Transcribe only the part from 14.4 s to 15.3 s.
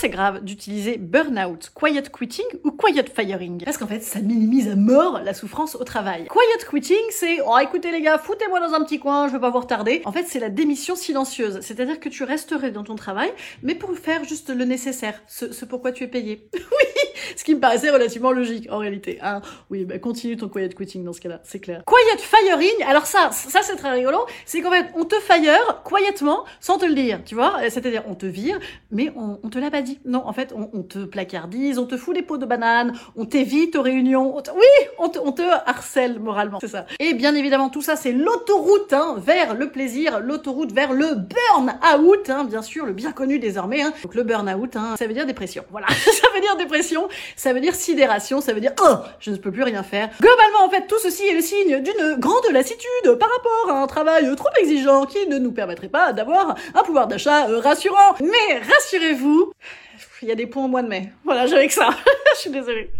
le nécessaire,